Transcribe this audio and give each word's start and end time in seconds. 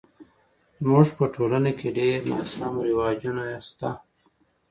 زموږ 0.81 1.07
په 1.17 1.25
ټولنه 1.35 1.71
کې 1.79 1.87
ډیر 1.97 2.17
ناسم 2.31 2.73
رواجونه 2.87 3.43
شته 3.67 3.89